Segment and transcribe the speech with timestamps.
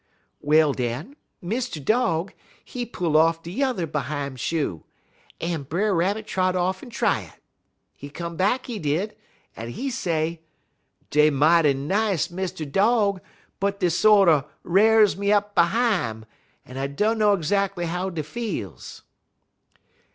[0.41, 1.79] "Well, den, Mr.
[1.85, 2.33] Dog,
[2.65, 4.83] he pull off de yuther behime shoe,
[5.39, 7.39] en Brer Rabbit trot off en try it.
[7.93, 9.15] He come back, he did,
[9.55, 10.41] en he say:
[11.11, 12.65] "'Dey mighty nice, Mr.
[12.67, 13.21] Dog,
[13.59, 16.25] but dey sorter r'ars me up behime,
[16.65, 19.03] en I dunner 'zackly how dey feels.'